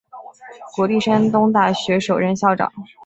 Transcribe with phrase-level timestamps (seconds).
[0.75, 2.73] 国立山东大学首任校长。